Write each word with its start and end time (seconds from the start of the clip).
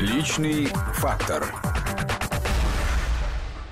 Личный 0.00 0.64
фактор. 0.94 1.44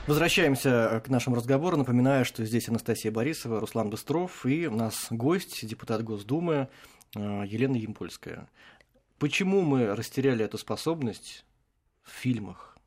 Возвращаемся 0.07 1.03
к 1.03 1.09
нашему 1.09 1.37
разговору. 1.37 1.79
Напоминаю, 1.79 2.27
что 2.27 2.45
здесь 2.45 2.69
Анастасия 2.69 3.11
Борисова, 3.11 3.61
Руслан 3.61 3.89
Быстров 3.89 4.45
и 4.45 4.67
у 4.67 4.75
нас 4.77 5.07
гость, 5.09 5.67
депутат 5.67 6.05
Госдумы 6.05 6.69
э, 7.15 7.19
Елена 7.47 7.77
Ямпольская. 7.77 8.47
Почему 9.19 9.63
мы 9.63 9.95
растеряли 9.95 10.45
эту 10.45 10.59
способность 10.59 11.47
в 12.03 12.11
фильмах? 12.11 12.78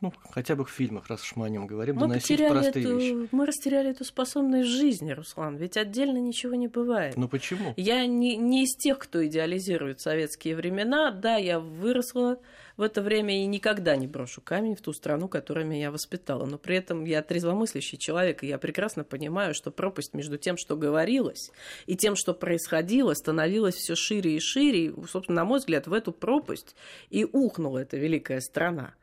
Ну, 0.00 0.12
хотя 0.30 0.56
бы 0.56 0.64
в 0.64 0.70
фильмах, 0.70 1.08
раз 1.08 1.22
уж 1.22 1.36
мы 1.36 1.46
о 1.46 1.48
нем 1.48 1.66
говорим, 1.66 1.94
мы 1.96 2.02
доносить 2.02 2.38
простые 2.46 2.84
эту, 2.84 2.98
вещи. 2.98 3.28
Мы 3.32 3.46
растеряли 3.46 3.90
эту 3.90 4.04
способность 4.04 4.68
жизни, 4.68 5.12
Руслан, 5.12 5.56
ведь 5.56 5.76
отдельно 5.76 6.18
ничего 6.18 6.54
не 6.54 6.68
бывает. 6.68 7.16
Ну 7.16 7.28
почему? 7.28 7.72
Я 7.76 8.04
не, 8.06 8.36
не 8.36 8.64
из 8.64 8.76
тех, 8.76 8.98
кто 8.98 9.24
идеализирует 9.26 10.00
советские 10.00 10.54
времена. 10.54 11.10
Да, 11.12 11.36
я 11.36 11.58
выросла 11.58 12.38
в 12.76 12.82
это 12.82 13.00
время 13.00 13.42
и 13.42 13.46
никогда 13.46 13.96
не 13.96 14.06
брошу 14.06 14.42
камень 14.42 14.76
в 14.76 14.82
ту 14.82 14.92
страну, 14.92 15.28
которая 15.28 15.64
меня 15.64 15.90
воспитала. 15.90 16.44
Но 16.44 16.58
при 16.58 16.76
этом 16.76 17.04
я 17.04 17.22
трезвомыслящий 17.22 17.96
человек, 17.96 18.42
и 18.42 18.48
я 18.48 18.58
прекрасно 18.58 19.02
понимаю, 19.02 19.54
что 19.54 19.70
пропасть 19.70 20.12
между 20.12 20.36
тем, 20.36 20.58
что 20.58 20.76
говорилось, 20.76 21.50
и 21.86 21.96
тем, 21.96 22.16
что 22.16 22.34
происходило, 22.34 23.14
становилась 23.14 23.76
все 23.76 23.94
шире 23.94 24.36
и 24.36 24.40
шире. 24.40 24.86
И, 24.86 24.94
собственно, 25.08 25.36
на 25.36 25.44
мой 25.46 25.58
взгляд, 25.58 25.86
в 25.86 25.92
эту 25.94 26.12
пропасть 26.12 26.76
и 27.08 27.24
ухнула 27.24 27.78
эта 27.78 27.96
великая 27.96 28.40
страна. 28.40 28.94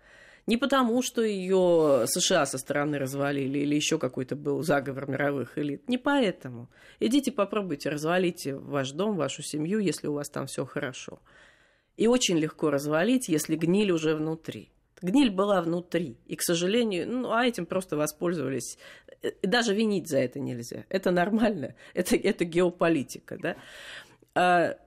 Не 0.45 0.57
потому, 0.57 1.01
что 1.01 1.21
ее 1.21 2.05
США 2.05 2.45
со 2.45 2.57
стороны 2.57 2.97
развалили 2.97 3.59
или 3.59 3.75
еще 3.75 3.97
какой-то 3.97 4.35
был 4.35 4.61
заговор 4.61 5.09
мировых 5.09 5.57
элит. 5.57 5.87
Не 5.87 5.97
поэтому. 5.97 6.69
Идите 6.99 7.31
попробуйте, 7.31 7.89
развалите 7.89 8.55
ваш 8.55 8.91
дом, 8.91 9.15
вашу 9.15 9.41
семью, 9.41 9.79
если 9.79 10.07
у 10.07 10.13
вас 10.13 10.29
там 10.29 10.47
все 10.47 10.65
хорошо. 10.65 11.19
И 11.95 12.07
очень 12.07 12.37
легко 12.37 12.71
развалить, 12.71 13.29
если 13.29 13.55
гниль 13.55 13.91
уже 13.91 14.15
внутри. 14.15 14.69
Гниль 15.01 15.31
была 15.31 15.61
внутри. 15.61 16.17
И, 16.25 16.35
к 16.35 16.41
сожалению, 16.41 17.09
ну, 17.09 17.31
а 17.31 17.45
этим 17.45 17.65
просто 17.65 17.95
воспользовались. 17.95 18.77
И 19.21 19.47
даже 19.47 19.73
винить 19.73 20.09
за 20.09 20.17
это 20.19 20.39
нельзя. 20.39 20.85
Это 20.89 21.11
нормально. 21.11 21.75
Это, 21.93 22.15
это 22.15 22.45
геополитика. 22.45 23.37
Да? 24.35 24.77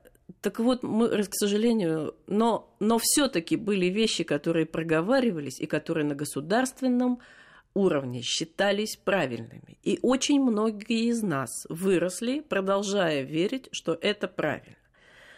Так 0.41 0.59
вот, 0.59 0.83
мы, 0.83 1.09
к 1.09 1.35
сожалению, 1.35 2.15
но, 2.27 2.73
но 2.81 2.99
все-таки 3.01 3.57
были 3.57 3.87
вещи, 3.87 4.25
которые 4.25 4.67
проговаривались 4.67 5.61
и 5.61 5.67
которые 5.67 6.05
на 6.05 6.15
государственном 6.15 7.21
уровне 7.75 8.23
считались 8.23 8.97
правильными. 8.97 9.79
И 9.83 9.99
очень 10.03 10.41
многие 10.41 11.09
из 11.09 11.23
нас 11.23 11.67
выросли, 11.69 12.41
продолжая 12.41 13.23
верить, 13.23 13.69
что 13.73 13.97
это 14.01 14.29
правильно. 14.29 14.77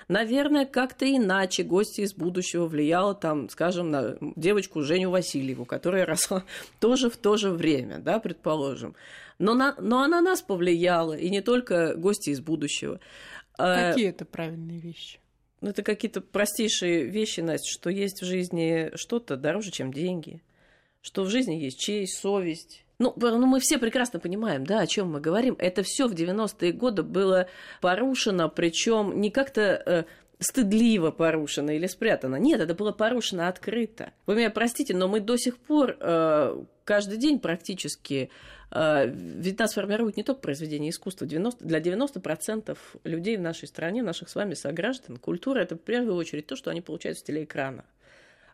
Наверное, 0.08 0.64
как-то 0.64 1.04
иначе 1.04 1.62
гости 1.64 2.00
из 2.00 2.14
будущего 2.14 2.66
влияло 2.66 3.14
там, 3.14 3.50
скажем, 3.50 3.90
на 3.90 4.16
девочку 4.36 4.80
Женю 4.80 5.10
Васильеву, 5.10 5.66
которая 5.66 6.06
росла 6.06 6.44
тоже 6.80 7.10
в 7.10 7.18
то 7.18 7.36
же 7.36 7.50
время, 7.50 7.98
да, 7.98 8.18
предположим. 8.18 8.94
Но, 9.38 9.52
на, 9.52 9.74
но 9.78 10.00
она 10.00 10.22
нас 10.22 10.40
повлияла, 10.40 11.12
и 11.12 11.28
не 11.28 11.42
только 11.42 11.94
гости 11.94 12.30
из 12.30 12.40
будущего. 12.40 13.00
Какие 13.58 14.10
это 14.10 14.24
правильные 14.24 14.78
вещи? 14.78 15.18
Ну, 15.60 15.70
это 15.70 15.82
какие-то 15.82 16.20
простейшие 16.20 17.04
вещи, 17.04 17.40
Настя, 17.40 17.68
что 17.68 17.90
есть 17.90 18.22
в 18.22 18.24
жизни 18.24 18.92
что-то 18.94 19.36
дороже, 19.36 19.72
чем 19.72 19.92
деньги, 19.92 20.40
что 21.02 21.24
в 21.24 21.30
жизни 21.30 21.54
есть 21.54 21.80
честь, 21.80 22.16
совесть. 22.16 22.84
Ну, 23.00 23.12
ну, 23.16 23.46
мы 23.46 23.60
все 23.60 23.78
прекрасно 23.78 24.20
понимаем, 24.20 24.64
да, 24.64 24.80
о 24.80 24.86
чем 24.86 25.12
мы 25.12 25.20
говорим. 25.20 25.56
Это 25.58 25.82
все 25.82 26.06
в 26.08 26.14
90-е 26.14 26.72
годы 26.72 27.02
было 27.02 27.48
порушено, 27.80 28.48
причем 28.48 29.20
не 29.20 29.30
как-то 29.30 29.82
э, 29.84 30.04
стыдливо 30.40 31.10
порушено 31.10 31.70
или 31.70 31.86
спрятано. 31.86 32.36
Нет, 32.36 32.60
это 32.60 32.74
было 32.74 32.92
порушено 32.92 33.48
открыто. 33.48 34.12
Вы 34.26 34.36
меня 34.36 34.50
простите, 34.50 34.96
но 34.96 35.08
мы 35.08 35.20
до 35.20 35.36
сих 35.36 35.58
пор 35.58 35.96
э, 35.98 36.62
каждый 36.84 37.18
день 37.18 37.38
практически 37.38 38.30
ведь 38.70 39.58
нас 39.58 39.74
формирует 39.74 40.16
не 40.16 40.22
только 40.22 40.40
произведение 40.42 40.90
искусства. 40.90 41.26
90, 41.26 41.64
для 41.64 41.80
90% 41.80 42.76
людей 43.04 43.36
в 43.36 43.40
нашей 43.40 43.66
стране, 43.66 44.02
наших 44.02 44.28
с 44.28 44.34
вами 44.34 44.54
сограждан, 44.54 45.16
культура– 45.16 45.60
это 45.60 45.76
в 45.76 45.80
первую 45.80 46.16
очередь 46.16 46.46
то, 46.46 46.56
что 46.56 46.70
они 46.70 46.80
получают 46.80 47.18
с 47.18 47.22
телеэкрана. 47.22 47.84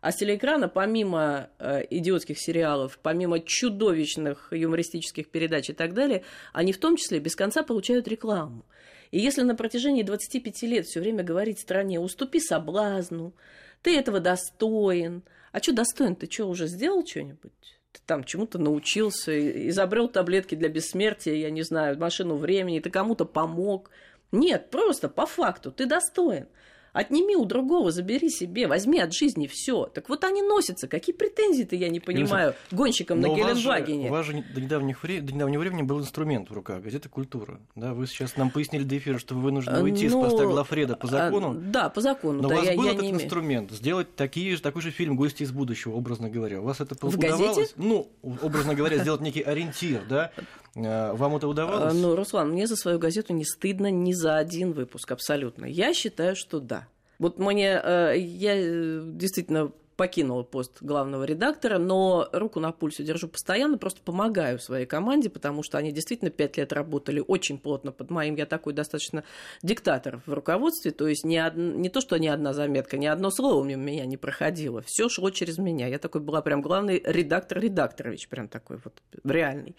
А 0.01 0.13
с 0.13 0.17
телеэкрана, 0.17 0.69
помимо 0.69 1.49
э, 1.59 1.83
идиотских 1.89 2.39
сериалов, 2.39 2.99
помимо 3.03 3.41
чудовищных 3.41 4.49
юмористических 4.53 5.31
передач 5.31 5.71
и 5.71 5.73
так 5.73 5.95
далее, 5.95 6.25
они 6.53 6.73
в 6.75 6.79
том 6.79 6.97
числе 6.97 7.21
без 7.21 7.35
конца 7.35 7.63
получают 7.63 8.07
рекламу. 8.07 8.67
И 9.11 9.19
если 9.19 9.43
на 9.43 9.55
протяжении 9.55 10.03
25 10.03 10.63
лет 10.65 10.87
все 10.87 11.01
время 11.01 11.25
говорить 11.25 11.59
стране 11.59 11.99
«уступи 11.99 12.39
соблазну», 12.39 13.33
«ты 13.81 13.99
этого 13.99 14.21
достоин», 14.21 15.23
а 15.53 15.61
что 15.61 15.73
достоин, 15.73 16.17
ты 16.17 16.31
что, 16.31 16.51
уже 16.51 16.67
сделал 16.67 17.07
что-нибудь? 17.07 17.81
Ты 17.95 18.01
там 18.07 18.25
чему-то 18.25 18.59
научился, 18.59 19.69
изобрел 19.69 20.09
таблетки 20.09 20.57
для 20.57 20.69
бессмертия, 20.69 21.35
я 21.35 21.51
не 21.51 21.63
знаю, 21.63 21.97
машину 21.99 22.35
времени, 22.37 22.81
ты 22.81 22.91
кому-то 22.91 23.25
помог. 23.25 23.91
Нет, 24.33 24.71
просто 24.71 25.09
по 25.09 25.27
факту 25.27 25.71
ты 25.71 25.87
достоин. 25.87 26.49
Отними 26.95 27.35
у 27.35 27.45
другого, 27.45 27.91
забери 27.91 28.31
себе, 28.31 28.69
возьми 28.69 29.01
от 29.01 29.13
жизни 29.13 29.49
все. 29.49 29.87
Так 29.87 30.09
вот 30.09 30.23
они 30.23 30.43
носятся. 30.43 30.87
Какие 30.87 31.15
претензии-то, 31.15 31.75
я 31.75 31.89
не 31.89 31.99
понимаю, 31.99 32.55
гонщикам 32.71 33.21
на 33.21 33.35
Геленвагене? 33.35 34.09
У 34.09 34.13
вас 34.13 34.25
же 34.25 34.45
до 34.55 34.61
недавнего, 34.61 34.97
до 35.03 35.35
недавнего 35.35 35.61
времени 35.61 35.83
был 35.83 35.99
инструмент 35.99 36.51
в 36.51 36.53
руках, 36.53 36.83
газета 36.83 37.09
«Культура». 37.09 37.59
Да, 37.75 37.95
вы 37.95 38.07
сейчас 38.07 38.37
нам 38.37 38.51
пояснили 38.51 38.85
до 38.85 38.97
эфира, 38.97 39.19
что 39.19 39.35
вы 39.35 39.43
вынуждены 39.43 39.83
уйти 39.83 40.09
ну, 40.09 40.21
с 40.21 40.31
поста 40.31 40.45
Глафреда 40.45 40.95
по 40.95 41.09
закону. 41.09 41.51
А, 41.51 41.55
да, 41.55 41.89
по 41.89 42.01
закону. 42.01 42.43
Но 42.43 42.49
да, 42.49 42.55
у 42.55 42.59
вас 42.59 42.67
я, 42.69 42.77
был 42.77 42.85
я 42.85 42.93
этот 42.93 43.03
не 43.03 43.11
инструмент, 43.11 43.73
сделать 43.73 44.15
такие, 44.15 44.57
такой 44.59 44.83
же 44.83 44.93
фильм 44.93 45.17
«Гости 45.17 45.43
из 45.43 45.51
будущего», 45.51 45.95
образно 45.95 46.31
говоря. 46.31 46.61
У 46.61 46.65
вас 46.65 46.81
это 46.81 46.95
в 46.95 47.13
удавалось? 47.13 47.57
Газете? 47.57 47.75
Ну, 47.77 48.09
образно 48.23 48.77
говоря, 48.77 48.99
сделать 48.99 49.21
некий 49.21 49.43
ориентир, 49.43 50.03
да? 50.09 50.31
Э, 50.77 51.13
вам 51.13 51.37
это 51.37 51.49
удавалось? 51.49 51.95
Ну, 51.95 52.17
Руслан, 52.17 52.51
мне 52.51 52.67
за 52.67 52.77
свою 52.77 52.99
газету 52.99 53.33
не 53.33 53.45
стыдно 53.45 53.91
ни 53.91 54.13
за 54.13 54.37
один 54.37 54.73
выпуск, 54.73 55.11
абсолютно. 55.13 55.67
Я 55.67 55.95
считаю, 55.95 56.37
что 56.37 56.61
да. 56.61 56.87
Вот 57.19 57.39
мне, 57.39 57.81
э, 57.83 58.15
я 58.19 58.55
э, 58.57 59.03
действительно 59.05 59.73
покинула 59.97 60.43
пост 60.43 60.83
главного 60.83 61.25
редактора, 61.25 61.79
но 61.79 62.29
руку 62.33 62.61
на 62.61 62.73
пульсе 62.73 63.05
держу 63.05 63.29
постоянно, 63.29 63.79
просто 63.79 64.01
помогаю 64.03 64.59
своей 64.59 64.87
команде, 64.87 65.31
потому 65.31 65.63
что 65.63 65.79
они 65.79 65.93
действительно 65.93 66.31
пять 66.31 66.57
лет 66.57 66.73
работали 66.73 67.23
очень 67.27 67.59
плотно 67.59 67.93
под 67.93 68.11
моим, 68.11 68.35
я 68.37 68.47
такой 68.47 68.73
достаточно 68.73 69.25
диктатор 69.63 70.21
в 70.27 70.33
руководстве, 70.33 70.91
то 70.91 71.07
есть 71.07 71.25
не, 71.25 71.45
од... 71.45 71.57
не 71.57 71.89
то, 71.89 72.01
что 72.01 72.19
ни 72.19 72.27
одна 72.27 72.53
заметка, 72.53 72.97
ни 72.97 73.07
одно 73.07 73.31
слово 73.31 73.65
мимо 73.65 73.83
меня 73.83 74.07
не 74.07 74.17
проходило, 74.17 74.83
все 74.83 75.09
шло 75.09 75.31
через 75.31 75.59
меня, 75.59 75.87
я 75.87 75.99
такой 75.99 76.21
была 76.21 76.43
прям 76.43 76.61
главный 76.61 77.03
редактор 77.05 77.61
редакторович, 77.61 78.29
прям 78.29 78.49
такой 78.49 78.79
вот 78.85 79.01
реальный. 79.25 79.77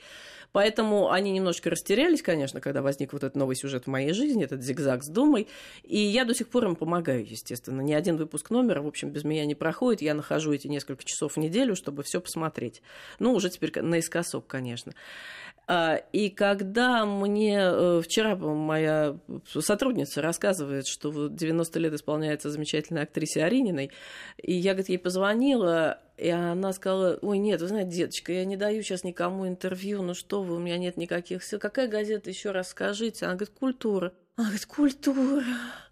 Поэтому 0.55 1.11
они 1.11 1.33
немножко 1.33 1.69
растерялись, 1.69 2.21
конечно, 2.21 2.61
когда 2.61 2.81
возник 2.81 3.11
вот 3.11 3.25
этот 3.25 3.35
новый 3.35 3.57
сюжет 3.57 3.87
в 3.87 3.89
моей 3.89 4.13
жизни, 4.13 4.45
этот 4.45 4.63
зигзаг 4.63 5.03
с 5.03 5.09
Думой. 5.09 5.49
И 5.83 5.97
я 5.97 6.23
до 6.23 6.33
сих 6.33 6.47
пор 6.47 6.63
им 6.63 6.77
помогаю, 6.77 7.29
естественно. 7.29 7.81
Ни 7.81 7.91
один 7.91 8.15
выпуск 8.15 8.51
номера, 8.51 8.81
в 8.81 8.87
общем, 8.87 9.09
без 9.09 9.25
меня 9.25 9.45
не 9.45 9.53
проходит. 9.53 10.01
Я 10.05 10.13
нахожу 10.13 10.53
эти 10.53 10.67
несколько 10.67 11.03
часов 11.03 11.33
в 11.33 11.37
неделю, 11.37 11.75
чтобы 11.75 12.03
все 12.03 12.21
посмотреть. 12.21 12.81
Ну, 13.19 13.33
уже 13.33 13.49
теперь 13.49 13.81
наискосок, 13.81 14.47
конечно. 14.47 14.93
А, 15.67 15.95
и 16.11 16.29
когда 16.29 17.05
мне 17.05 17.57
э, 17.59 18.01
вчера 18.03 18.35
моя 18.35 19.17
сотрудница 19.47 20.21
рассказывает, 20.21 20.85
что 20.85 21.27
90 21.27 21.79
лет 21.79 21.93
исполняется 21.93 22.51
замечательной 22.51 23.03
актрисе 23.03 23.43
Арининой, 23.43 23.91
и 24.37 24.53
я, 24.53 24.73
говорит, 24.73 24.89
ей 24.89 24.99
позвонила, 24.99 25.99
и 26.17 26.29
она 26.29 26.71
сказала, 26.71 27.17
ой, 27.21 27.39
нет, 27.39 27.61
вы 27.61 27.67
знаете, 27.67 27.95
деточка, 27.95 28.31
я 28.31 28.45
не 28.45 28.57
даю 28.57 28.83
сейчас 28.83 29.03
никому 29.03 29.47
интервью, 29.47 30.03
ну 30.03 30.13
что 30.13 30.43
вы, 30.43 30.55
у 30.55 30.59
меня 30.59 30.77
нет 30.77 30.97
никаких 30.97 31.43
сил. 31.43 31.57
Какая 31.59 31.87
газета, 31.87 32.29
еще 32.29 32.51
раз 32.51 32.69
скажите? 32.69 33.25
Она 33.25 33.33
говорит, 33.33 33.55
культура. 33.57 34.13
Она 34.35 34.47
говорит, 34.47 34.65
культура. 34.67 35.43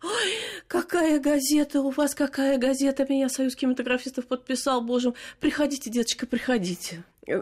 Ой, 0.03 0.52
какая 0.73 1.19
газета 1.19 1.81
у 1.81 1.91
вас, 1.91 2.15
какая 2.15 2.57
газета. 2.57 3.05
Меня 3.07 3.29
союз 3.29 3.55
кинематографистов 3.55 4.25
подписал, 4.25 4.81
боже 4.81 5.13
Приходите, 5.39 5.91
деточка, 5.91 6.25
приходите. 6.25 7.03
Э, 7.27 7.41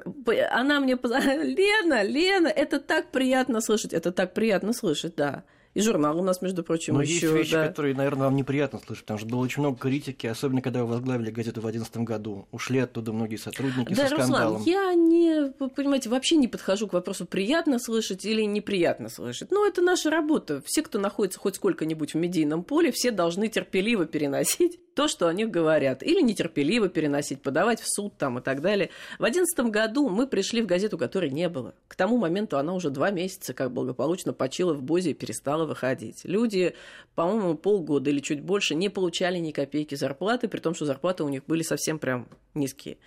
она 0.51 0.81
мне 0.81 0.97
позвонила, 0.97 1.41
Лена, 1.41 2.03
Лена, 2.03 2.49
это 2.49 2.81
так 2.81 3.09
приятно 3.11 3.61
слышать, 3.61 3.93
это 3.93 4.11
так 4.11 4.33
приятно 4.33 4.73
слышать, 4.73 5.15
да. 5.15 5.45
И 5.73 5.81
журнал 5.81 6.19
у 6.19 6.23
нас, 6.23 6.41
между 6.41 6.63
прочим, 6.63 6.95
Но 6.95 7.01
еще. 7.01 7.13
есть 7.13 7.33
вещи, 7.33 7.51
да. 7.53 7.67
которые, 7.67 7.95
наверное, 7.95 8.25
вам 8.25 8.35
неприятно 8.35 8.79
слышать, 8.85 9.05
потому 9.05 9.19
что 9.19 9.27
было 9.29 9.39
очень 9.39 9.61
много 9.61 9.77
критики, 9.77 10.27
особенно 10.27 10.61
когда 10.61 10.83
вы 10.83 10.87
возглавили 10.89 11.31
газету 11.31 11.61
в 11.61 11.63
2011 11.63 11.97
году. 12.07 12.45
Ушли 12.51 12.79
оттуда 12.79 13.13
многие 13.13 13.37
сотрудники 13.37 13.93
да, 13.93 14.07
со 14.07 14.15
скандалом. 14.15 14.57
Руслан, 14.57 14.73
я 14.73 14.93
не, 14.93 15.51
понимаете, 15.69 16.09
вообще 16.09 16.35
не 16.35 16.49
подхожу 16.49 16.87
к 16.87 16.93
вопросу, 16.93 17.25
приятно 17.25 17.79
слышать 17.79 18.25
или 18.25 18.41
неприятно 18.41 19.07
слышать. 19.07 19.51
Ну, 19.51 19.65
это 19.65 19.81
наша 19.81 20.09
работа. 20.09 20.61
Все, 20.65 20.81
кто 20.81 20.99
находится 20.99 21.39
хоть 21.39 21.55
сколько-нибудь 21.55 22.13
в 22.13 22.17
медийном 22.17 22.63
поле, 22.63 22.91
все 22.91 23.11
должны 23.11 23.47
терпеливо 23.47 24.05
переносить 24.05 24.79
то, 24.93 25.07
что 25.07 25.27
о 25.27 25.33
них 25.33 25.49
говорят, 25.49 26.03
или 26.03 26.21
нетерпеливо 26.21 26.89
переносить, 26.89 27.41
подавать 27.41 27.81
в 27.81 27.87
суд 27.87 28.17
там 28.17 28.39
и 28.39 28.41
так 28.41 28.61
далее. 28.61 28.89
В 29.19 29.23
одиннадцатом 29.23 29.71
году 29.71 30.09
мы 30.09 30.27
пришли 30.27 30.61
в 30.61 30.65
газету, 30.65 30.97
которой 30.97 31.29
не 31.29 31.49
было. 31.49 31.73
К 31.87 31.95
тому 31.95 32.17
моменту 32.17 32.57
она 32.57 32.73
уже 32.73 32.89
два 32.89 33.11
месяца 33.11 33.53
как 33.53 33.71
благополучно 33.71 34.33
почила 34.33 34.73
в 34.73 34.81
Бозе 34.81 35.11
и 35.11 35.13
перестала 35.13 35.65
выходить. 35.65 36.21
Люди, 36.23 36.75
по-моему, 37.15 37.55
полгода 37.55 38.09
или 38.09 38.19
чуть 38.19 38.41
больше 38.41 38.75
не 38.75 38.89
получали 38.89 39.37
ни 39.37 39.51
копейки 39.51 39.95
зарплаты, 39.95 40.47
при 40.47 40.59
том, 40.59 40.75
что 40.75 40.85
зарплаты 40.85 41.23
у 41.23 41.29
них 41.29 41.45
были 41.45 41.63
совсем 41.63 41.99
прям 41.99 42.27
низкие. 42.53 42.97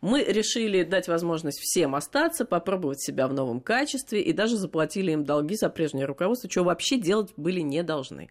Мы 0.00 0.22
решили 0.24 0.82
дать 0.82 1.08
возможность 1.08 1.58
всем 1.60 1.94
остаться, 1.94 2.44
попробовать 2.44 3.00
себя 3.00 3.28
в 3.28 3.34
новом 3.34 3.60
качестве 3.60 4.22
и 4.22 4.32
даже 4.32 4.56
заплатили 4.56 5.12
им 5.12 5.24
долги 5.24 5.56
за 5.56 5.68
прежнее 5.68 6.06
руководство, 6.06 6.48
чего 6.48 6.66
вообще 6.66 6.98
делать 6.98 7.32
были 7.36 7.60
не 7.60 7.82
должны. 7.82 8.30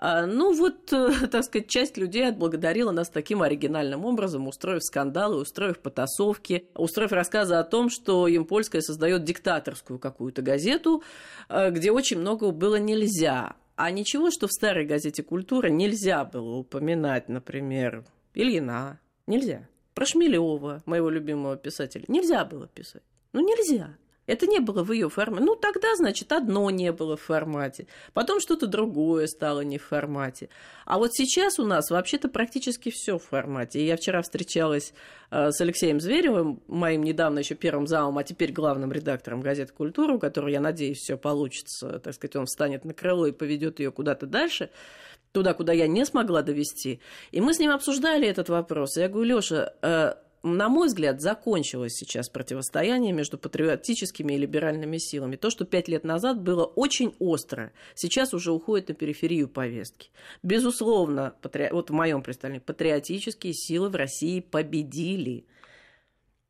А, 0.00 0.26
ну 0.26 0.54
вот, 0.54 0.92
э, 0.92 1.26
так 1.30 1.44
сказать, 1.44 1.68
часть 1.68 1.96
людей 1.96 2.28
отблагодарила 2.28 2.92
нас 2.92 3.08
таким 3.08 3.42
оригинальным 3.42 4.04
образом, 4.04 4.46
устроив 4.46 4.84
скандалы, 4.84 5.40
устроив 5.40 5.80
потасовки, 5.80 6.68
устроив 6.74 7.12
рассказы 7.12 7.54
о 7.54 7.64
том, 7.64 7.90
что 7.90 8.28
Импольская 8.28 8.80
создает 8.80 9.24
диктаторскую 9.24 9.98
какую-то 9.98 10.42
газету, 10.42 11.02
э, 11.48 11.70
где 11.70 11.90
очень 11.90 12.18
много 12.18 12.52
было 12.52 12.76
нельзя. 12.76 13.56
А 13.74 13.90
ничего, 13.90 14.30
что 14.30 14.48
в 14.48 14.52
старой 14.52 14.86
газете 14.86 15.22
«Культура» 15.22 15.68
нельзя 15.68 16.24
было 16.24 16.56
упоминать, 16.56 17.28
например, 17.28 18.04
Ильина. 18.34 19.00
Нельзя. 19.26 19.68
Про 19.98 20.06
Шмелева, 20.06 20.80
моего 20.86 21.10
любимого 21.10 21.56
писателя, 21.56 22.04
нельзя 22.06 22.44
было 22.44 22.68
писать. 22.68 23.02
Ну, 23.32 23.40
нельзя. 23.40 23.96
Это 24.28 24.46
не 24.46 24.60
было 24.60 24.84
в 24.84 24.92
ее 24.92 25.08
формате. 25.08 25.44
Ну, 25.44 25.56
тогда, 25.56 25.88
значит, 25.96 26.30
одно 26.30 26.70
не 26.70 26.92
было 26.92 27.16
в 27.16 27.22
формате. 27.22 27.88
Потом 28.12 28.38
что-то 28.38 28.68
другое 28.68 29.26
стало 29.26 29.62
не 29.62 29.76
в 29.76 29.82
формате. 29.82 30.50
А 30.84 30.98
вот 30.98 31.14
сейчас 31.14 31.58
у 31.58 31.64
нас 31.64 31.90
вообще-то 31.90 32.28
практически 32.28 32.92
все 32.92 33.18
в 33.18 33.24
формате. 33.24 33.80
И 33.80 33.86
я 33.86 33.96
вчера 33.96 34.22
встречалась 34.22 34.94
э, 35.32 35.50
с 35.50 35.60
Алексеем 35.60 35.98
Зверевым, 35.98 36.62
моим 36.68 37.02
недавно 37.02 37.40
еще 37.40 37.56
первым 37.56 37.88
замом, 37.88 38.18
а 38.18 38.22
теперь 38.22 38.52
главным 38.52 38.92
редактором 38.92 39.40
газеты 39.40 39.72
«Культура», 39.72 40.12
у 40.12 40.20
которого, 40.20 40.48
я 40.48 40.60
надеюсь, 40.60 40.98
все 40.98 41.18
получится. 41.18 41.98
Так 41.98 42.14
сказать, 42.14 42.36
он 42.36 42.46
встанет 42.46 42.84
на 42.84 42.94
крыло 42.94 43.26
и 43.26 43.32
поведет 43.32 43.80
ее 43.80 43.90
куда-то 43.90 44.26
дальше 44.26 44.70
туда, 45.32 45.54
куда 45.54 45.72
я 45.72 45.86
не 45.86 46.04
смогла 46.04 46.42
довести. 46.42 47.00
И 47.30 47.40
мы 47.40 47.54
с 47.54 47.58
ним 47.58 47.70
обсуждали 47.70 48.26
этот 48.26 48.48
вопрос. 48.48 48.96
Я 48.96 49.08
говорю, 49.08 49.36
Леша, 49.36 49.72
э, 49.82 50.14
на 50.42 50.68
мой 50.68 50.88
взгляд, 50.88 51.20
закончилось 51.20 51.94
сейчас 51.94 52.28
противостояние 52.28 53.12
между 53.12 53.38
патриотическими 53.38 54.34
и 54.34 54.38
либеральными 54.38 54.98
силами. 54.98 55.36
То, 55.36 55.50
что 55.50 55.64
пять 55.64 55.88
лет 55.88 56.04
назад 56.04 56.40
было 56.40 56.64
очень 56.64 57.14
остро, 57.18 57.72
сейчас 57.94 58.34
уже 58.34 58.52
уходит 58.52 58.88
на 58.88 58.94
периферию 58.94 59.48
повестки. 59.48 60.10
Безусловно, 60.42 61.34
патри... 61.42 61.68
вот 61.72 61.90
в 61.90 61.92
моем 61.92 62.22
представлении, 62.22 62.62
патриотические 62.64 63.52
силы 63.52 63.88
в 63.88 63.96
России 63.96 64.40
победили– 64.40 65.46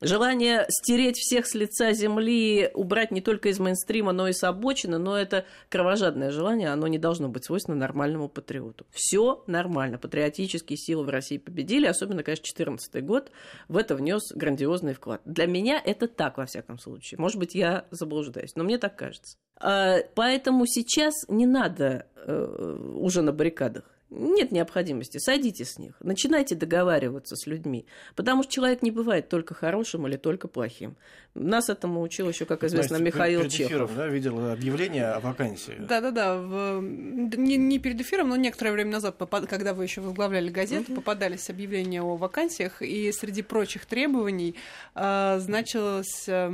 Желание 0.01 0.65
стереть 0.69 1.17
всех 1.17 1.45
с 1.45 1.53
лица 1.55 1.91
земли, 1.91 2.71
убрать 2.73 3.11
не 3.11 3.19
только 3.19 3.49
из 3.49 3.59
мейнстрима, 3.59 4.13
но 4.13 4.29
и 4.29 4.33
с 4.33 4.43
обочины, 4.45 4.97
но 4.97 5.17
это 5.17 5.45
кровожадное 5.67 6.31
желание, 6.31 6.69
оно 6.69 6.87
не 6.87 6.97
должно 6.97 7.27
быть 7.27 7.43
свойственно 7.43 7.75
нормальному 7.75 8.29
патриоту. 8.29 8.85
Все 8.91 9.43
нормально. 9.45 9.97
Патриотические 9.97 10.77
силы 10.77 11.03
в 11.03 11.09
России 11.09 11.37
победили, 11.37 11.85
особенно, 11.85 12.23
конечно, 12.23 12.43
2014 12.43 13.03
год 13.03 13.31
в 13.67 13.75
это 13.75 13.95
внес 13.95 14.31
грандиозный 14.33 14.93
вклад. 14.93 15.21
Для 15.25 15.47
меня 15.47 15.81
это 15.83 16.07
так, 16.07 16.37
во 16.37 16.45
всяком 16.45 16.79
случае. 16.79 17.19
Может 17.19 17.37
быть, 17.37 17.53
я 17.53 17.85
заблуждаюсь, 17.91 18.55
но 18.55 18.63
мне 18.63 18.77
так 18.77 18.95
кажется. 18.95 19.37
А, 19.59 19.97
поэтому 20.15 20.65
сейчас 20.65 21.13
не 21.27 21.45
надо 21.45 22.07
э, 22.15 22.93
уже 22.95 23.21
на 23.21 23.33
баррикадах 23.33 23.83
нет 24.09 24.51
необходимости, 24.51 25.17
садите 25.17 25.65
с 25.65 25.77
них, 25.77 25.93
начинайте 26.01 26.55
договариваться 26.55 27.35
с 27.35 27.45
людьми, 27.47 27.85
потому 28.15 28.43
что 28.43 28.51
человек 28.51 28.81
не 28.81 28.91
бывает 28.91 29.29
только 29.29 29.53
хорошим 29.53 30.07
или 30.07 30.17
только 30.17 30.47
плохим. 30.47 30.95
Нас 31.35 31.69
этому 31.69 32.01
учил 32.01 32.27
еще, 32.27 32.45
как 32.45 32.63
известно, 32.63 32.97
Настя, 32.97 33.05
Михаил 33.05 33.41
перед 33.41 33.51
Чехов. 33.51 33.71
Эфиром, 33.71 33.89
да, 33.95 34.07
видел 34.07 34.51
объявление 34.51 35.05
о 35.05 35.19
вакансии. 35.19 35.75
Да-да-да, 35.77 36.37
в... 36.37 36.81
не, 36.81 37.55
не 37.55 37.77
перед 37.77 38.01
эфиром, 38.01 38.29
но 38.29 38.35
некоторое 38.35 38.71
время 38.71 38.93
назад, 38.93 39.15
когда 39.47 39.73
вы 39.73 39.83
еще 39.83 40.01
возглавляли 40.01 40.49
газету, 40.49 40.91
угу. 40.91 41.01
попадались 41.01 41.49
объявления 41.49 42.01
о 42.01 42.15
вакансиях, 42.15 42.81
и 42.81 43.11
среди 43.11 43.43
прочих 43.43 43.85
требований 43.85 44.55
э, 44.95 45.37
значилось 45.39 46.25
э, 46.27 46.49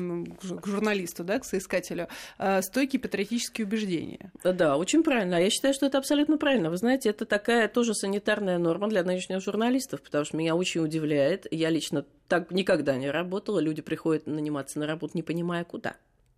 к 0.62 0.68
журналисту, 0.68 1.24
да, 1.24 1.40
к 1.40 1.46
соискателю, 1.46 2.10
э, 2.38 2.62
стойкие 2.62 3.00
патриотические 3.00 3.66
убеждения. 3.66 4.32
Да, 4.44 4.78
очень 4.78 5.04
правильно. 5.04 5.42
Я 5.42 5.50
считаю, 5.50 5.74
что 5.74 5.86
это 5.86 5.98
абсолютно 5.98 6.38
правильно. 6.38 6.70
Вы 6.70 6.78
знаете, 6.78 7.10
это 7.10 7.26
так 7.26 7.45
такая 7.46 7.68
тоже 7.68 7.94
санитарная 7.94 8.58
норма 8.58 8.88
для 8.88 9.04
нынешних 9.04 9.40
журналистов, 9.40 10.02
потому 10.02 10.26
что 10.26 10.36
меня 10.36 10.56
очень 10.56 10.82
удивляет. 10.82 11.46
Я 11.52 11.70
лично 11.70 12.04
так 12.28 12.50
никогда 12.50 12.96
не 12.98 13.12
работала. 13.12 13.60
Люди 13.60 13.84
приходят 13.84 14.26
наниматься 14.26 14.80
на 14.80 14.88
работу, 14.88 15.12
не 15.14 15.22
понимая 15.22 15.64
куда. 15.64 15.96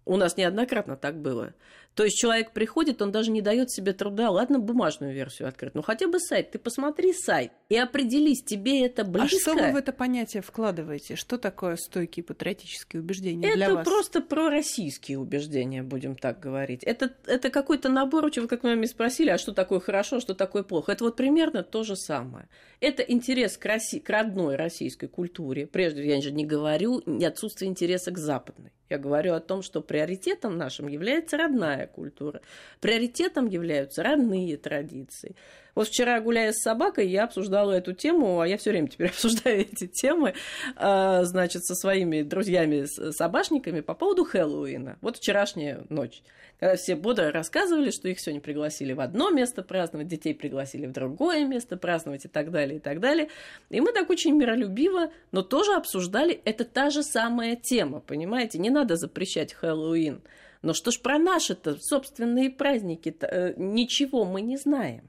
У 0.08 0.18
нас 0.18 0.38
неоднократно 0.38 0.96
так 0.96 1.22
было. 1.22 1.54
То 1.98 2.04
есть 2.04 2.16
человек 2.16 2.52
приходит, 2.52 3.02
он 3.02 3.12
даже 3.12 3.32
не 3.32 3.42
дает 3.42 3.72
себе 3.72 3.92
труда, 3.92 4.30
ладно, 4.30 4.60
бумажную 4.60 5.16
версию 5.16 5.48
открыть, 5.48 5.74
ну 5.74 5.82
хотя 5.82 6.08
бы 6.08 6.20
сайт, 6.20 6.52
ты 6.52 6.60
посмотри 6.60 7.12
сайт 7.12 7.52
и 7.70 7.76
определись, 7.76 8.44
тебе 8.44 8.86
это 8.86 9.04
близко. 9.04 9.36
А 9.36 9.40
что 9.40 9.54
вы 9.56 9.72
в 9.72 9.76
это 9.76 9.92
понятие 9.92 10.44
вкладываете? 10.44 11.16
Что 11.16 11.40
такое 11.40 11.76
стойкие 11.76 12.24
патриотические 12.24 13.02
убеждения 13.02 13.48
это 13.48 13.56
для 13.58 13.74
вас? 13.74 13.82
Это 13.82 13.90
просто 13.90 14.22
пророссийские 14.22 15.18
убеждения, 15.18 15.82
будем 15.82 16.16
так 16.16 16.40
говорить. 16.40 16.84
Это, 16.84 17.16
это 17.26 17.50
какой-то 17.50 17.90
набор, 17.90 18.26
вы 18.26 18.48
как 18.48 18.62
мы 18.62 18.76
меня 18.76 18.88
спросили, 18.88 19.32
а 19.32 19.40
что 19.40 19.52
такое 19.52 19.80
хорошо, 19.80 20.20
что 20.20 20.36
такое 20.36 20.62
плохо. 20.62 20.92
Это 20.92 21.04
вот 21.04 21.16
примерно 21.16 21.64
то 21.64 21.84
же 21.84 21.96
самое. 21.96 22.48
Это 22.80 23.02
интерес 23.02 23.58
к, 23.58 23.66
России, 23.66 23.98
к 23.98 24.08
родной 24.08 24.56
российской 24.56 25.08
культуре. 25.08 25.66
Прежде 25.66 26.08
я 26.08 26.22
же 26.22 26.32
не 26.32 26.46
говорю 26.46 27.02
отсутствие 27.24 27.72
интереса 27.72 28.12
к 28.12 28.20
западной. 28.20 28.72
Я 28.90 28.98
говорю 28.98 29.34
о 29.34 29.40
том, 29.40 29.62
что 29.62 29.82
приоритетом 29.82 30.58
нашим 30.58 30.88
является 30.88 31.38
родная 31.38 31.88
культура. 31.88 32.42
Приоритетом 32.80 33.48
являются 33.48 34.04
родные 34.04 34.58
традиции. 34.58 35.36
Вот 35.78 35.90
вчера, 35.90 36.20
гуляя 36.22 36.54
с 36.54 36.64
собакой, 36.64 37.08
я 37.08 37.26
обсуждала 37.26 37.72
эту 37.72 37.94
тему, 37.94 38.40
а 38.40 38.48
я 38.48 38.58
все 38.58 38.72
время 38.72 38.88
теперь 38.88 39.10
обсуждаю 39.12 39.60
эти 39.60 39.86
темы, 39.86 40.34
а, 40.76 41.24
значит, 41.24 41.66
со 41.66 41.76
своими 41.76 42.24
друзьями-собашниками 42.24 43.82
по 43.82 43.94
поводу 43.94 44.26
Хэллоуина. 44.26 44.98
Вот 45.02 45.18
вчерашняя 45.18 45.84
ночь 45.90 46.24
когда 46.60 46.76
все 46.76 46.96
бодро 46.96 47.32
рассказывали, 47.32 47.92
что 47.92 48.10
их 48.10 48.20
сегодня 48.20 48.42
пригласили 48.42 48.94
в 48.94 49.00
одно 49.00 49.30
место 49.30 49.62
праздновать, 49.62 50.08
детей 50.08 50.34
пригласили 50.34 50.88
в 50.88 50.92
другое 50.92 51.46
место 51.46 51.78
праздновать 51.78 52.26
и 52.26 52.28
так 52.28 52.50
далее, 52.50 52.78
и 52.78 52.80
так 52.80 53.00
далее. 53.00 53.30
И 53.70 53.80
мы 53.80 53.92
так 53.92 54.10
очень 54.10 54.34
миролюбиво, 54.34 55.12
но 55.32 55.44
тоже 55.44 55.74
обсуждали, 55.74 56.42
это 56.46 56.66
та 56.66 56.90
же 56.90 57.04
самая 57.04 57.56
тема, 57.56 58.00
понимаете? 58.00 58.58
Не 58.58 58.72
надо 58.72 58.96
запрещать 58.96 59.54
Хэллоуин. 59.54 60.24
Но 60.64 60.74
что 60.74 60.90
ж 60.90 61.00
про 61.00 61.20
наши-то 61.20 61.78
собственные 61.80 62.50
праздники 62.50 63.10
-то, 63.10 63.28
э, 63.28 63.54
ничего 63.58 64.26
мы 64.26 64.42
не 64.42 64.58
знаем. 64.58 65.04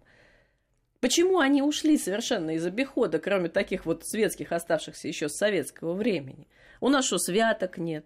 Почему 1.00 1.38
они 1.38 1.62
ушли 1.62 1.96
совершенно 1.96 2.52
из 2.52 2.66
обихода, 2.66 3.20
кроме 3.20 3.48
таких 3.48 3.86
вот 3.86 4.04
светских, 4.04 4.50
оставшихся 4.50 5.06
еще 5.06 5.28
с 5.28 5.36
советского 5.36 5.94
времени? 5.94 6.48
У 6.80 6.88
нас 6.88 7.06
что, 7.06 7.18
святок 7.18 7.78
нет? 7.78 8.04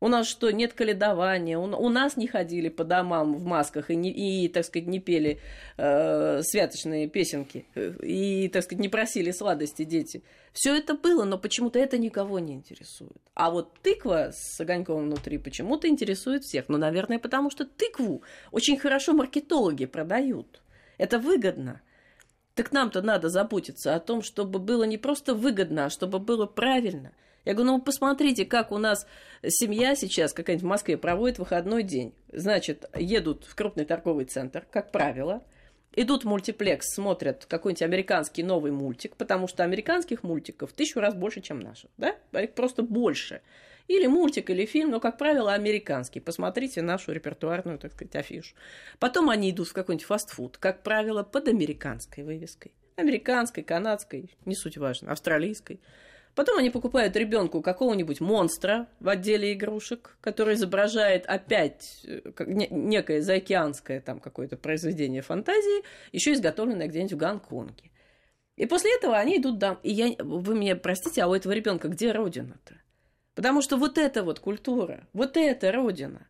У 0.00 0.08
нас 0.08 0.26
что, 0.26 0.50
нет 0.50 0.72
каледования? 0.72 1.56
У, 1.58 1.88
нас 1.88 2.16
не 2.16 2.26
ходили 2.26 2.68
по 2.68 2.82
домам 2.82 3.36
в 3.36 3.44
масках 3.44 3.88
и, 3.88 3.94
не, 3.94 4.10
и 4.10 4.48
так 4.48 4.64
сказать, 4.64 4.88
не 4.88 4.98
пели 4.98 5.38
э, 5.76 6.42
святочные 6.42 7.06
песенки. 7.06 7.66
И, 8.02 8.48
так 8.48 8.64
сказать, 8.64 8.80
не 8.80 8.88
просили 8.88 9.30
сладости 9.30 9.84
дети. 9.84 10.24
Все 10.52 10.74
это 10.74 10.94
было, 10.94 11.22
но 11.24 11.38
почему-то 11.38 11.78
это 11.78 11.98
никого 11.98 12.40
не 12.40 12.54
интересует. 12.54 13.22
А 13.34 13.52
вот 13.52 13.78
тыква 13.80 14.32
с 14.32 14.58
огоньком 14.58 15.04
внутри 15.04 15.38
почему-то 15.38 15.86
интересует 15.86 16.42
всех. 16.42 16.68
Ну, 16.68 16.78
наверное, 16.78 17.20
потому 17.20 17.50
что 17.50 17.64
тыкву 17.64 18.24
очень 18.50 18.78
хорошо 18.78 19.12
маркетологи 19.12 19.84
продают. 19.84 20.62
Это 20.98 21.20
выгодно. 21.20 21.80
Так 22.54 22.72
нам-то 22.72 23.02
надо 23.02 23.28
заботиться 23.28 23.94
о 23.94 24.00
том, 24.00 24.22
чтобы 24.22 24.58
было 24.58 24.84
не 24.84 24.98
просто 24.98 25.34
выгодно, 25.34 25.86
а 25.86 25.90
чтобы 25.90 26.18
было 26.18 26.46
правильно– 26.46 27.12
я 27.44 27.54
говорю, 27.54 27.72
ну 27.72 27.80
посмотрите, 27.80 28.44
как 28.44 28.70
у 28.70 28.78
нас 28.78 29.06
семья 29.46 29.96
сейчас 29.96 30.32
какая-нибудь 30.32 30.64
в 30.64 30.68
Москве 30.68 30.96
проводит 30.96 31.38
выходной 31.38 31.82
день. 31.82 32.14
Значит, 32.32 32.88
едут 32.94 33.44
в 33.44 33.54
крупный 33.54 33.84
торговый 33.84 34.26
центр, 34.26 34.64
как 34.70 34.92
правило, 34.92 35.42
идут 35.94 36.22
в 36.22 36.28
мультиплекс, 36.28 36.94
смотрят 36.94 37.46
какой-нибудь 37.46 37.82
американский 37.82 38.44
новый 38.44 38.70
мультик, 38.70 39.16
потому 39.16 39.48
что 39.48 39.64
американских 39.64 40.22
мультиков 40.22 40.72
тысячу 40.72 41.00
раз 41.00 41.14
больше, 41.14 41.40
чем 41.40 41.58
наших, 41.58 41.90
да? 41.96 42.14
Их 42.40 42.54
просто 42.54 42.82
больше. 42.82 43.42
Или 43.88 44.06
мультик, 44.06 44.50
или 44.50 44.64
фильм, 44.64 44.90
но, 44.90 45.00
как 45.00 45.18
правило, 45.18 45.52
американский. 45.52 46.20
Посмотрите 46.20 46.82
нашу 46.82 47.12
репертуарную, 47.12 47.78
так 47.78 47.92
сказать, 47.92 48.16
афишу. 48.16 48.54
Потом 48.98 49.30
они 49.30 49.50
идут 49.50 49.68
в 49.68 49.72
какой-нибудь 49.72 50.06
фастфуд, 50.06 50.58
как 50.58 50.82
правило, 50.82 51.22
под 51.22 51.48
американской 51.48 52.24
вывеской. 52.24 52.72
Американской, 52.96 53.62
канадской, 53.62 54.30
не 54.44 54.54
суть 54.54 54.76
важно, 54.76 55.12
австралийской. 55.12 55.80
Потом 56.34 56.58
они 56.58 56.70
покупают 56.70 57.14
ребенку 57.16 57.60
какого-нибудь 57.60 58.20
монстра 58.20 58.88
в 59.00 59.08
отделе 59.08 59.52
игрушек, 59.52 60.16
который 60.22 60.54
изображает 60.54 61.26
опять 61.26 62.06
э, 62.06 62.20
некое 62.70 63.20
заокеанское 63.20 64.00
там 64.00 64.18
какое-то 64.18 64.56
произведение 64.56 65.20
фантазии, 65.20 65.84
еще 66.10 66.32
изготовленное 66.32 66.86
где-нибудь 66.86 67.12
в 67.12 67.16
Гонконге. 67.18 67.90
И 68.56 68.66
после 68.66 68.94
этого 68.94 69.18
они 69.18 69.38
идут 69.38 69.58
да. 69.58 69.78
И 69.82 69.92
я, 69.92 70.14
вы 70.18 70.54
меня 70.54 70.76
простите, 70.76 71.22
а 71.22 71.28
у 71.28 71.34
этого 71.34 71.52
ребенка 71.52 71.88
где 71.88 72.12
родина-то? 72.12 72.76
Потому 73.34 73.62
что 73.62 73.76
вот 73.76 73.98
эта 73.98 74.22
вот 74.22 74.40
культура, 74.40 75.06
вот 75.12 75.36
эта 75.36 75.72
родина. 75.72 76.26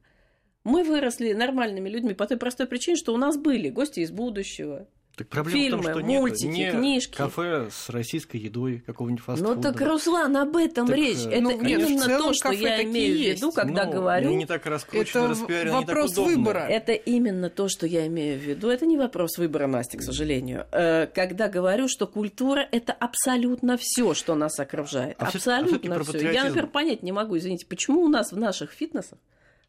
Мы 0.65 0.85
выросли 0.85 1.33
нормальными 1.33 1.89
людьми 1.89 2.15
по 2.15 2.27
той 2.27 2.37
простой 2.37 2.67
причине, 2.67 2.97
что 2.97 3.13
у 3.13 3.17
нас 3.17 3.37
были 3.37 3.69
гости 3.69 4.01
из 4.01 4.13
будущего, 4.13 4.87
так 5.17 5.29
проблема 5.29 5.59
Фильмы, 5.59 5.83
в 5.83 5.85
том, 5.85 5.93
что 5.95 6.05
мультики, 6.07 6.47
нет, 6.47 6.75
не 6.75 6.79
книжки. 6.81 7.17
кафе 7.17 7.69
с 7.71 7.91
российской 7.91 8.39
едой, 8.39 8.83
какого-нибудь 8.87 9.23
фастфуда. 9.23 9.55
Ну 9.55 9.61
так, 9.61 9.81
Руслан, 9.81 10.37
об 10.39 10.57
этом 10.57 10.87
Так, 10.87 10.97
речь. 10.97 11.19
э, 11.27 11.31
Это 11.31 11.41
ну, 11.43 11.51
именно 11.63 12.07
то, 12.19 12.33
что 12.33 12.51
я 12.51 12.83
имею 12.83 13.15
в 13.17 13.21
виду, 13.21 13.53
когда 13.53 13.85
Ну, 13.85 13.93
говорю. 13.93 14.31
не 14.31 14.47
так 14.47 14.65
раскручены, 14.65 15.21
Это 15.25 15.29
распиарены, 15.29 15.71
они 15.77 15.87
так 15.87 15.95
вопрос 15.97 16.13
удобно. 16.13 16.37
выбора. 16.37 16.59
Это 16.61 16.93
именно 16.93 17.51
то, 17.51 17.69
что 17.69 17.87
я 17.87 18.07
имею 18.07 18.39
в 18.39 18.43
виду. 18.43 18.69
Это 18.71 18.87
не 18.87 18.97
вопрос 18.97 19.37
выбора, 19.37 19.67
Насти, 19.67 19.99
к 19.99 20.03
сожалению. 20.03 20.67
Э, 20.73 21.07
Когда 21.09 21.49
говорю, 21.49 21.89
что 21.89 22.07
культура 22.07 22.67
это 22.73 22.93
абсолютно 22.95 23.77
все, 23.77 24.15
что 24.15 24.35
нас 24.35 24.59
окружает. 24.59 25.17
А 25.19 25.27
а 25.27 25.29
абсолютно 25.29 26.03
все. 26.05 26.33
Я, 26.33 26.45
например, 26.45 26.69
понять 26.69 27.03
не 27.03 27.13
могу, 27.13 27.37
извините, 27.37 27.67
почему 27.67 28.01
у 28.03 28.09
нас 28.09 28.33
в 28.33 28.39
наших 28.39 28.71
фитнесах, 28.73 29.19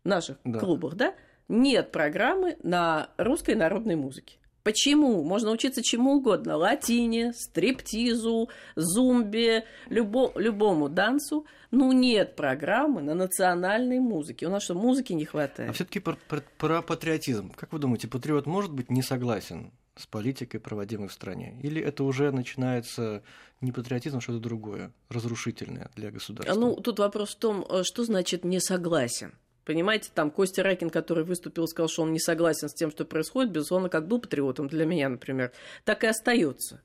в 0.04 0.08
наших 0.08 0.38
Да. 0.46 0.60
клубах, 0.60 0.96
да, 0.96 1.14
нет 1.50 1.92
программы 1.92 2.56
на 2.64 3.10
русской 3.18 3.56
народной 3.56 3.96
музыке. 3.98 4.38
Почему? 4.64 5.24
Можно 5.24 5.52
учиться 5.52 5.84
чему 5.84 6.14
угодно. 6.14 6.56
Латине, 6.56 7.34
стриптизу, 7.34 8.50
зумбе, 8.76 9.66
любо, 9.90 10.32
любому 10.36 10.90
дансу. 10.90 11.46
Ну, 11.72 11.92
нет 11.92 12.36
программы 12.36 13.02
на 13.02 13.14
национальной 13.14 14.00
музыке. 14.00 14.48
У 14.48 14.50
нас 14.50 14.64
что, 14.64 14.74
музыки 14.76 15.12
не 15.14 15.26
хватает? 15.26 15.70
А 15.70 15.74
все-таки 15.74 16.00
про, 16.00 16.18
про- 16.28 16.44
про 16.58 16.82
патриотизм. 16.82 17.52
Как 17.52 17.74
вы 17.74 17.80
думаете, 17.80 18.08
патриот 18.08 18.46
может 18.46 18.72
быть 18.72 18.90
не 18.90 19.02
согласен 19.02 19.72
с 19.96 20.08
политикой, 20.08 20.60
проводимой 20.60 21.08
в 21.10 21.14
стране? 21.14 21.60
Или 21.62 21.82
это 21.82 22.04
уже 22.04 22.32
начинается 22.32 23.24
не 23.60 23.72
патриотизм, 23.72 24.18
а 24.18 24.22
что-то 24.22 24.40
другое, 24.40 24.92
разрушительное 25.10 25.90
для 25.96 26.12
государства? 26.12 26.60
Ну, 26.60 26.76
тут 26.76 27.00
вопрос 27.00 27.32
в 27.36 27.40
том, 27.40 27.66
э, 27.70 27.84
что 27.84 28.04
значит 28.04 28.44
не 28.46 28.60
согласен. 28.60 29.34
Понимаете, 29.66 30.10
там 30.14 30.30
Костя 30.30 30.64
Ракин, 30.64 30.90
который 30.90 31.24
выступил, 31.24 31.68
сказал, 31.68 31.88
что 31.88 32.04
он 32.04 32.12
не 32.12 32.20
согласен 32.20 32.70
с 32.70 32.74
тем, 32.74 32.92
что 32.92 33.06
происходит, 33.06 33.52
безусловно, 33.52 33.90
как 33.90 34.08
был 34.08 34.20
патриотом 34.20 34.68
для 34.68 34.86
меня, 34.86 35.10
например, 35.10 35.52
так 35.86 36.04
и 36.04 36.08
остается. 36.08 36.82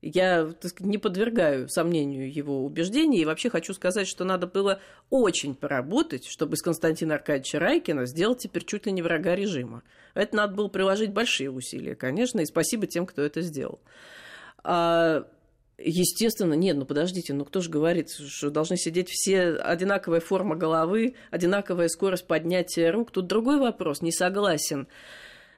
Я 0.00 0.46
так 0.46 0.70
сказать, 0.72 0.90
не 0.90 0.98
подвергаю 0.98 1.68
сомнению 1.68 2.32
его 2.32 2.64
убеждений 2.64 3.20
и 3.20 3.24
вообще 3.24 3.50
хочу 3.50 3.72
сказать, 3.72 4.08
что 4.08 4.24
надо 4.24 4.48
было 4.48 4.80
очень 5.10 5.54
поработать, 5.54 6.26
чтобы 6.26 6.56
из 6.56 6.62
Константина 6.62 7.14
Аркадьевича 7.14 7.60
Райкина 7.60 8.06
сделать 8.06 8.40
теперь 8.40 8.64
чуть 8.64 8.86
ли 8.86 8.92
не 8.92 9.00
врага 9.00 9.36
режима. 9.36 9.84
Это 10.14 10.34
надо 10.34 10.54
было 10.54 10.66
приложить 10.66 11.12
большие 11.12 11.52
усилия, 11.52 11.94
конечно, 11.94 12.40
и 12.40 12.46
спасибо 12.46 12.88
тем, 12.88 13.06
кто 13.06 13.22
это 13.22 13.42
сделал. 13.42 13.80
Естественно, 15.84 16.54
нет, 16.54 16.76
ну 16.76 16.84
подождите, 16.84 17.34
ну 17.34 17.44
кто 17.44 17.60
же 17.60 17.70
говорит, 17.70 18.10
что 18.10 18.50
должны 18.50 18.76
сидеть 18.76 19.08
все 19.10 19.54
одинаковая 19.56 20.20
форма 20.20 20.54
головы, 20.54 21.14
одинаковая 21.30 21.88
скорость 21.88 22.26
поднятия 22.26 22.90
рук. 22.90 23.10
Тут 23.10 23.26
другой 23.26 23.58
вопрос, 23.58 24.00
не 24.00 24.12
согласен. 24.12 24.86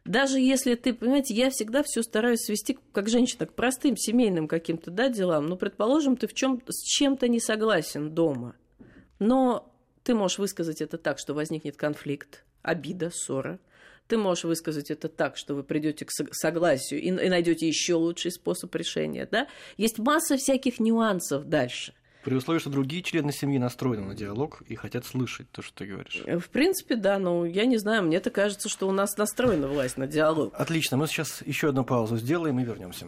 Даже 0.05 0.39
если 0.39 0.75
ты, 0.75 0.93
понимаете, 0.93 1.35
я 1.35 1.51
всегда 1.51 1.83
все 1.83 2.03
стараюсь 2.03 2.41
свести, 2.41 2.79
как 2.93 3.09
женщина, 3.09 3.47
к 3.47 3.55
простым 3.55 3.97
семейным 3.97 4.49
каким-то 4.49 4.91
да, 4.91 5.09
делам. 5.09 5.47
Ну, 5.47 5.57
предположим, 5.57 6.17
ты 6.17 6.27
в 6.27 6.35
чем 6.35 6.61
с 6.69 6.83
чем-то 6.83 7.29
не 7.29 7.41
согласен 7.41 8.11
дома. 8.15 8.55
Но 9.19 9.75
ты 10.03 10.15
можешь 10.15 10.39
высказать 10.39 10.83
это 10.83 10.99
так, 10.99 11.19
что 11.19 11.33
возникнет 11.33 11.77
конфликт, 11.77 12.45
обида, 12.63 13.11
ссора. 13.11 13.59
Ты 14.07 14.19
можешь 14.19 14.45
высказать 14.45 14.91
это 14.91 15.09
так, 15.09 15.37
что 15.37 15.55
вы 15.55 15.63
придете 15.63 16.05
к 16.05 16.11
сог- 16.11 16.33
согласию 16.33 17.01
и, 17.01 17.07
и 17.09 17.29
найдете 17.29 17.67
еще 17.67 17.95
лучший 17.95 18.31
способ 18.33 18.75
решения. 18.75 19.27
Да? 19.31 19.47
Есть 19.77 19.99
масса 19.99 20.37
всяких 20.37 20.79
нюансов 20.81 21.45
дальше. 21.49 21.95
При 22.23 22.35
условии, 22.35 22.59
что 22.59 22.71
другие 22.71 23.03
члены 23.03 23.33
семьи 23.33 23.59
настроены 23.59 24.05
на 24.07 24.15
диалог 24.15 24.63
и 24.67 24.75
хотят 24.77 25.05
слышать 25.05 25.51
то, 25.51 25.61
что 25.61 25.75
ты 25.75 25.87
говоришь. 25.87 26.23
Э, 26.25 26.39
В 26.39 26.49
принципе, 26.49 26.97
да, 26.97 27.19
но 27.19 27.45
я 27.45 27.67
не 27.67 27.77
знаю, 27.77 28.03
мне-то 28.03 28.31
кажется, 28.31 28.69
что 28.71 28.89
у 28.89 28.93
нас 28.93 29.17
настроена 29.19 29.69
власть 29.69 29.99
на 29.99 30.07
диалог. 30.07 30.55
Отлично, 30.57 30.97
мы 30.97 31.07
сейчас 31.07 31.43
еще 31.45 31.69
одну 31.69 31.85
паузу 31.85 32.17
сделаем 32.17 32.59
и 32.61 32.65
вернемся. 32.65 33.07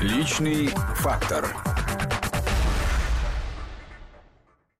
Личный 0.00 0.66
фактор. 0.96 1.46